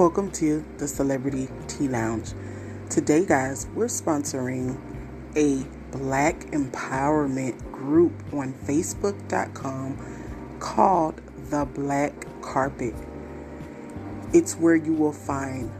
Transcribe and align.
Welcome 0.00 0.30
to 0.30 0.64
the 0.78 0.88
Celebrity 0.88 1.50
Tea 1.68 1.86
Lounge. 1.86 2.32
Today, 2.88 3.26
guys, 3.26 3.66
we're 3.74 3.84
sponsoring 3.84 4.80
a 5.36 5.66
black 5.94 6.40
empowerment 6.52 7.70
group 7.70 8.14
on 8.32 8.54
Facebook.com 8.54 10.56
called 10.58 11.20
The 11.50 11.66
Black 11.66 12.14
Carpet. 12.40 12.94
It's 14.32 14.54
where 14.54 14.74
you 14.74 14.94
will 14.94 15.12
find 15.12 15.70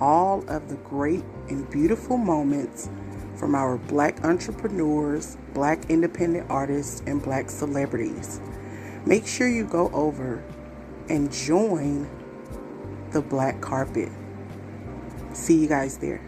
all 0.00 0.44
of 0.50 0.68
the 0.68 0.76
great 0.76 1.24
and 1.48 1.70
beautiful 1.70 2.18
moments 2.18 2.90
from 3.36 3.54
our 3.54 3.78
black 3.78 4.22
entrepreneurs, 4.22 5.38
black 5.54 5.88
independent 5.88 6.50
artists, 6.50 7.02
and 7.06 7.22
black 7.22 7.48
celebrities. 7.48 8.38
Make 9.06 9.26
sure 9.26 9.48
you 9.48 9.64
go 9.64 9.88
over 9.94 10.44
and 11.08 11.32
join 11.32 12.06
the 13.12 13.22
black 13.22 13.60
carpet. 13.60 14.10
See 15.32 15.56
you 15.56 15.68
guys 15.68 15.98
there. 15.98 16.20